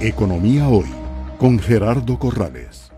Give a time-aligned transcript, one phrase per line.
[0.00, 0.86] Economía Hoy
[1.38, 2.92] con Gerardo Corrales.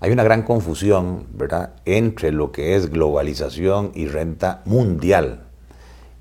[0.00, 5.46] Hay una gran confusión, ¿verdad?, entre lo que es globalización y renta mundial.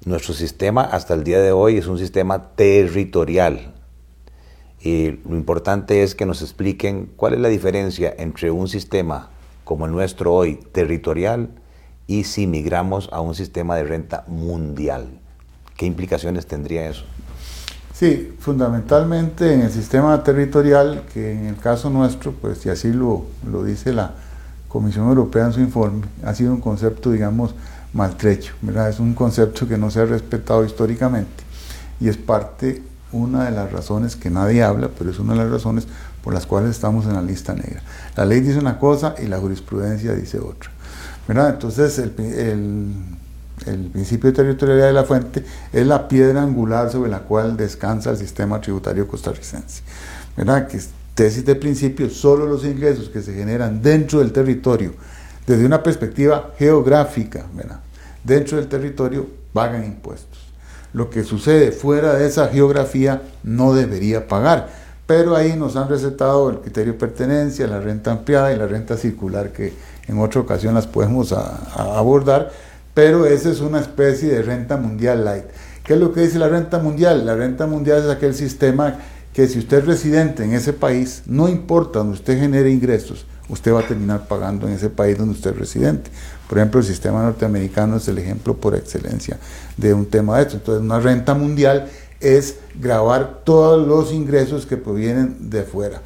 [0.05, 3.73] Nuestro sistema hasta el día de hoy es un sistema territorial.
[4.79, 9.31] Y lo importante es que nos expliquen cuál es la diferencia entre un sistema
[9.65, 11.49] como el nuestro hoy, territorial,
[12.07, 15.19] y si migramos a un sistema de renta mundial.
[15.75, 17.03] ¿Qué implicaciones tendría eso?
[18.01, 23.27] Sí, fundamentalmente en el sistema territorial, que en el caso nuestro, pues y así lo,
[23.47, 24.15] lo dice la
[24.67, 27.53] Comisión Europea en su informe, ha sido un concepto, digamos,
[27.93, 28.89] maltrecho, ¿verdad?
[28.89, 31.43] Es un concepto que no se ha respetado históricamente
[31.99, 35.51] y es parte, una de las razones que nadie habla, pero es una de las
[35.51, 35.87] razones
[36.23, 37.83] por las cuales estamos en la lista negra.
[38.15, 40.71] La ley dice una cosa y la jurisprudencia dice otra.
[41.27, 41.51] ¿verdad?
[41.51, 42.95] Entonces, el, el
[43.65, 48.11] el principio de territorialidad de la fuente es la piedra angular sobre la cual descansa
[48.11, 49.83] el sistema tributario costarricense.
[50.35, 50.67] ¿Verdad?
[50.67, 50.79] Que
[51.15, 54.93] tesis de principio, solo los ingresos que se generan dentro del territorio,
[55.45, 57.79] desde una perspectiva geográfica, ¿verdad?
[58.23, 60.39] dentro del territorio, pagan impuestos.
[60.93, 64.69] Lo que sucede fuera de esa geografía no debería pagar.
[65.07, 68.97] Pero ahí nos han recetado el criterio de pertenencia, la renta ampliada y la renta
[68.97, 69.73] circular, que
[70.07, 72.51] en otra ocasión las podemos abordar
[72.93, 75.45] pero esa es una especie de renta mundial light.
[75.83, 77.25] ¿Qué es lo que dice la renta mundial?
[77.25, 78.97] La renta mundial es aquel sistema
[79.33, 83.73] que si usted es residente en ese país, no importa donde usted genere ingresos, usted
[83.73, 86.11] va a terminar pagando en ese país donde usted es residente.
[86.47, 89.37] Por ejemplo, el sistema norteamericano es el ejemplo por excelencia
[89.77, 90.57] de un tema de esto.
[90.57, 91.87] Entonces, una renta mundial
[92.19, 96.01] es grabar todos los ingresos que provienen de fuera.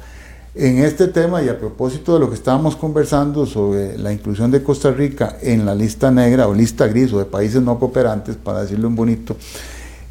[0.58, 4.62] En este tema y a propósito de lo que estábamos conversando sobre la inclusión de
[4.62, 8.62] Costa Rica en la lista negra o lista gris o de países no cooperantes, para
[8.62, 9.36] decirlo en bonito,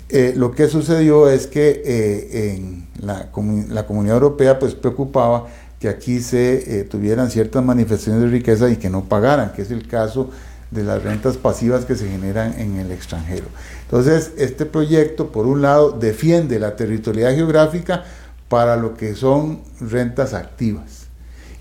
[0.08, 5.48] eh, lo que sucedió es que eh, en la, comunidad europea pues preocupaba
[5.80, 9.72] que aquí se eh, tuvieran ciertas manifestaciones de riqueza y que no pagaran, que es
[9.72, 10.30] el caso
[10.69, 13.48] de las rentas pasivas que se generan en el extranjero.
[13.86, 18.03] Entonces, este proyecto, por un lado, defiende la territorialidad geográfica,
[18.50, 21.06] para lo que son rentas activas.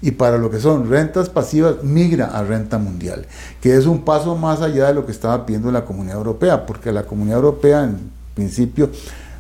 [0.03, 3.27] Y para lo que son rentas pasivas, migra a renta mundial,
[3.63, 6.93] que es un paso más allá de lo que estaba pidiendo la Comunidad Europea, porque
[6.93, 8.91] la Comunidad Europea, en principio,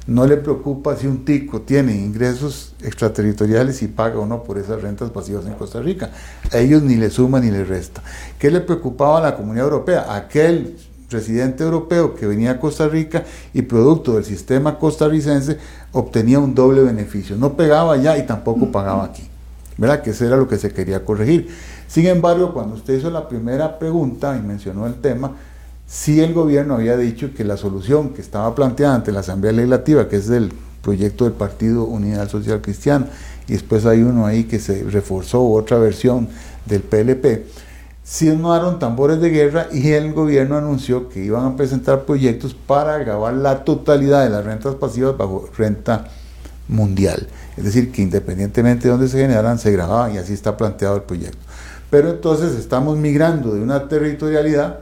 [0.06, 4.82] no le preocupa si un tico tiene ingresos extraterritoriales y paga o no por esas
[4.82, 6.10] rentas pasivas en Costa Rica.
[6.50, 8.02] A ellos ni le suma ni le resta.
[8.38, 10.14] ¿Qué le preocupaba a la Comunidad Europea?
[10.14, 10.76] Aquel
[11.10, 15.58] residente europeo que venía a Costa Rica y producto del sistema costarricense
[15.94, 17.36] obtenía un doble beneficio.
[17.36, 19.22] No pegaba allá y tampoco pagaba aquí.
[19.78, 20.02] ¿Verdad?
[20.02, 21.48] Que eso era lo que se quería corregir.
[21.88, 25.32] Sin embargo, cuando usted hizo la primera pregunta y mencionó el tema,
[25.86, 30.08] sí el gobierno había dicho que la solución que estaba planteada ante la Asamblea Legislativa,
[30.08, 33.06] que es del proyecto del Partido Unidad Social Cristiana,
[33.48, 36.28] y después hay uno ahí que se reforzó, otra versión
[36.66, 37.46] del PLP,
[38.04, 43.32] sonaron tambores de guerra y el gobierno anunció que iban a presentar proyectos para grabar
[43.32, 46.08] la totalidad de las rentas pasivas bajo renta
[46.68, 47.26] mundial.
[47.56, 51.02] Es decir, que independientemente de dónde se generaran, se grababan y así está planteado el
[51.02, 51.38] proyecto.
[51.88, 54.80] Pero entonces estamos migrando de una territorialidad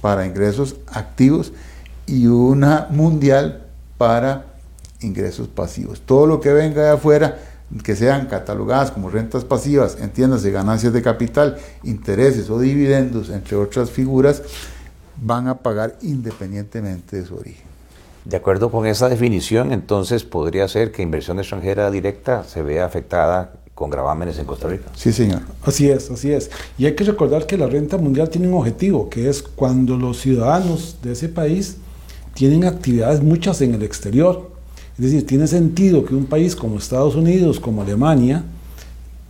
[0.00, 1.52] para ingresos activos
[2.06, 3.62] y una mundial
[3.96, 4.46] para
[5.00, 6.00] ingresos pasivos.
[6.00, 7.38] Todo lo que venga de afuera
[7.84, 13.90] que sean catalogadas como rentas pasivas, entiéndase ganancias de capital, intereses o dividendos, entre otras
[13.90, 14.42] figuras,
[15.22, 17.70] van a pagar independientemente de su origen.
[18.24, 23.52] De acuerdo con esa definición, entonces podría ser que inversión extranjera directa se vea afectada
[23.74, 24.90] con gravámenes en Costa Rica.
[24.94, 25.40] Sí, señor.
[25.62, 26.50] Así es, así es.
[26.76, 30.20] Y hay que recordar que la renta mundial tiene un objetivo, que es cuando los
[30.20, 31.78] ciudadanos de ese país
[32.34, 34.50] tienen actividades muchas en el exterior,
[35.00, 38.44] es decir, tiene sentido que un país como Estados Unidos, como Alemania,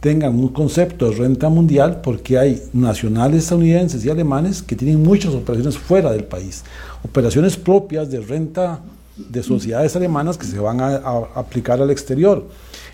[0.01, 5.33] tengan un concepto de renta mundial porque hay nacionales estadounidenses y alemanes que tienen muchas
[5.33, 6.65] operaciones fuera del país,
[7.05, 8.81] operaciones propias de renta
[9.17, 10.97] de sociedades alemanas que se van a,
[11.37, 12.49] aplicar al exterior.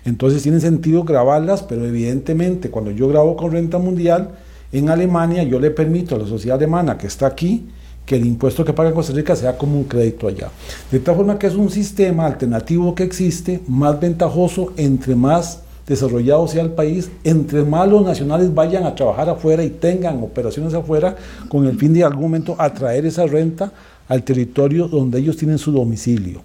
[0.05, 4.37] Entonces tiene sentido grabarlas, pero evidentemente cuando yo grabo con renta mundial
[4.71, 7.69] en Alemania, yo le permito a la sociedad alemana que está aquí
[8.07, 10.49] que el impuesto que paga Costa Rica sea como un crédito allá.
[10.89, 16.47] De tal forma que es un sistema alternativo que existe, más ventajoso entre más desarrollado
[16.47, 21.17] sea el país, entre más los nacionales vayan a trabajar afuera y tengan operaciones afuera,
[21.49, 23.73] con el fin de algún momento atraer esa renta
[24.07, 26.41] al territorio donde ellos tienen su domicilio.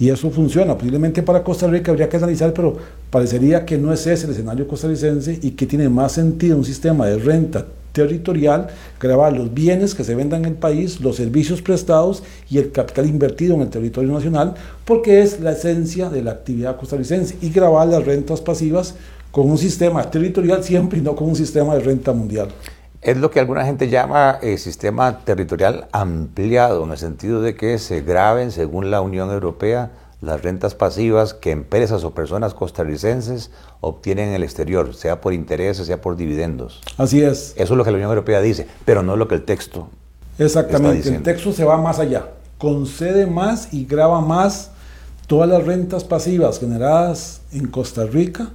[0.00, 0.76] Y eso funciona.
[0.76, 2.76] Posiblemente para Costa Rica habría que analizar, pero
[3.10, 7.06] parecería que no es ese el escenario costarricense y que tiene más sentido un sistema
[7.06, 7.64] de renta
[7.96, 8.68] territorial,
[9.00, 13.06] grabar los bienes que se vendan en el país, los servicios prestados y el capital
[13.06, 14.54] invertido en el territorio nacional,
[14.84, 18.94] porque es la esencia de la actividad costarricense, y grabar las rentas pasivas
[19.30, 22.48] con un sistema territorial siempre y no con un sistema de renta mundial.
[23.00, 27.78] Es lo que alguna gente llama eh, sistema territorial ampliado, en el sentido de que
[27.78, 29.90] se graben, según la Unión Europea,
[30.20, 35.86] las rentas pasivas que empresas o personas costarricenses obtienen en el exterior, sea por intereses,
[35.86, 36.80] sea por dividendos.
[36.96, 37.52] Así es.
[37.56, 39.88] Eso es lo que la Unión Europea dice, pero no es lo que el texto.
[40.38, 42.28] Exactamente, el texto se va más allá,
[42.58, 44.70] concede más y graba más
[45.26, 48.50] todas las rentas pasivas generadas en Costa Rica,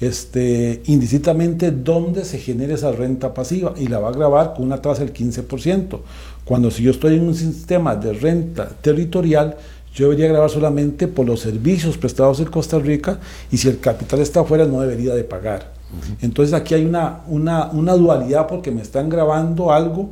[0.00, 4.80] este, indistintamente dónde se genera esa renta pasiva y la va a grabar con una
[4.80, 6.00] tasa del 15%.
[6.44, 9.56] Cuando si yo estoy en un sistema de renta territorial,
[9.94, 13.18] yo debería grabar solamente por los servicios prestados en Costa Rica
[13.50, 15.72] y si el capital está afuera no debería de pagar.
[16.20, 20.10] Entonces aquí hay una, una, una dualidad porque me están grabando algo,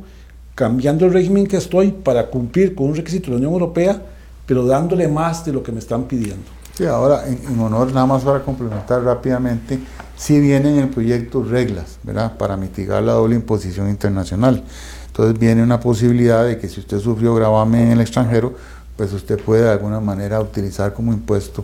[0.55, 4.01] cambiando el régimen que estoy para cumplir con un requisito de la Unión Europea,
[4.45, 6.57] pero dándole más de lo que me están pidiendo.
[6.73, 9.79] Sí, ahora, en, honor, nada más para complementar rápidamente,
[10.15, 14.63] sí vienen en el proyecto reglas, ¿verdad?, para mitigar la doble imposición internacional.
[15.07, 18.53] Entonces viene una posibilidad de que si usted sufrió gravamen en el extranjero,
[18.97, 21.63] pues usted puede de alguna manera utilizar como impuesto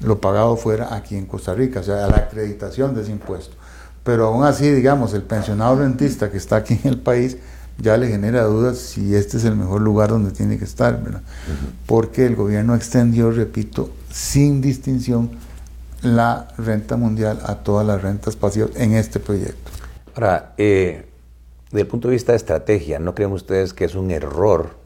[0.00, 3.56] lo pagado fuera aquí en Costa Rica, o sea, la acreditación de ese impuesto.
[4.02, 7.38] Pero aún así, digamos, el pensionado rentista que está aquí en el país
[7.78, 11.22] ya le genera dudas si este es el mejor lugar donde tiene que estar, ¿verdad?
[11.86, 15.30] Porque el gobierno extendió, repito, sin distinción
[16.02, 19.70] la renta mundial a todas las rentas pasivas en este proyecto.
[20.14, 21.08] Ahora, eh,
[21.70, 24.76] desde el punto de vista de estrategia, ¿no creen ustedes que es un error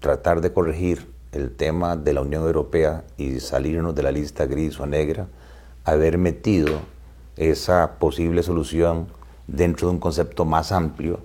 [0.00, 4.80] tratar de corregir el tema de la Unión Europea y salirnos de la lista gris
[4.80, 5.28] o negra,
[5.84, 6.80] haber metido
[7.36, 9.08] esa posible solución
[9.46, 11.20] dentro de un concepto más amplio,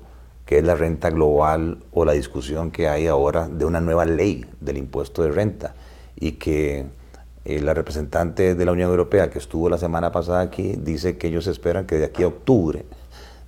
[0.46, 4.46] que es la renta global o la discusión que hay ahora de una nueva ley
[4.60, 5.76] del impuesto de renta
[6.16, 6.86] y que
[7.46, 11.28] eh, la representante de la Unión Europea que estuvo la semana pasada aquí dice que
[11.28, 12.86] ellos esperan que de aquí a octubre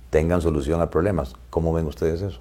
[0.08, 1.34] tengan solución a problemas.
[1.50, 2.40] ¿Cómo ven ustedes eso?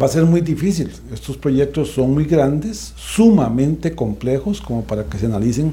[0.00, 0.90] Va a ser muy difícil.
[1.12, 5.72] Estos proyectos son muy grandes, sumamente complejos como para que se analicen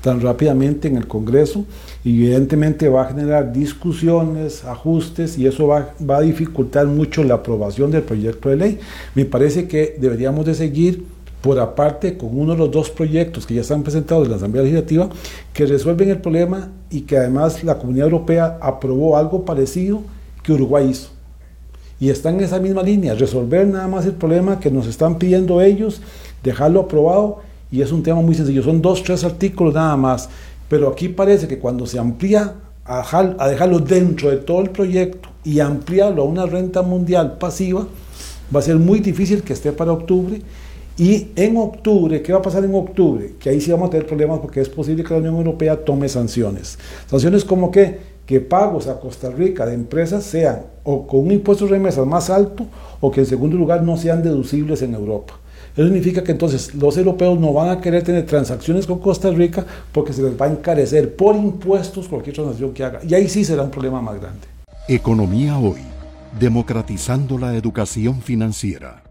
[0.00, 1.64] tan rápidamente en el Congreso
[2.04, 7.90] evidentemente va a generar discusiones, ajustes y eso va, va, a dificultar mucho la aprobación
[7.90, 8.78] del proyecto de ley.
[9.14, 11.06] Me parece que deberíamos de seguir
[11.40, 14.64] por aparte con uno de los dos proyectos que ya están presentados en la Asamblea
[14.64, 15.08] Legislativa
[15.54, 20.02] que resuelven el problema y que además la Comunidad Europea aprobó algo parecido
[20.42, 21.13] que Uruguay hizo
[22.00, 25.60] y está en esa misma línea, resolver nada más el problema que nos están pidiendo
[25.60, 26.00] ellos,
[26.42, 27.38] dejarlo aprobado
[27.70, 30.28] y es un tema muy sencillo, son dos, tres artículos nada más,
[30.68, 32.54] pero aquí parece que cuando se amplía
[32.84, 37.86] a, dejarlo dentro de todo el proyecto y ampliarlo a una renta mundial pasiva,
[38.54, 40.40] va a ser muy difícil que esté para octubre.
[40.96, 43.32] Y en octubre, ¿qué va a pasar en octubre?
[43.40, 46.08] Que ahí sí vamos a tener problemas porque es posible que la Unión Europea tome
[46.08, 46.78] sanciones.
[47.10, 51.64] Sanciones como que que pagos a Costa Rica de empresas sean o con un impuesto
[51.64, 52.66] de remesas más alto
[53.00, 55.34] o que en segundo lugar no sean deducibles en Europa.
[55.76, 59.66] Eso significa que entonces los europeos no van a querer tener transacciones con Costa Rica
[59.92, 63.00] porque se les va a encarecer por impuestos cualquier transacción que haga.
[63.06, 64.46] Y ahí sí será un problema más grande.
[64.88, 65.80] Economía hoy,
[66.38, 69.03] democratizando la educación financiera.